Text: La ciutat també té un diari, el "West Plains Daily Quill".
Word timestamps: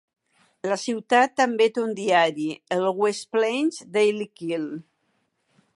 La 0.69 0.77
ciutat 0.83 1.35
també 1.41 1.67
té 1.75 1.83
un 1.83 1.91
diari, 1.99 2.47
el 2.77 2.89
"West 3.03 3.29
Plains 3.37 3.81
Daily 3.99 4.29
Quill". 4.41 4.69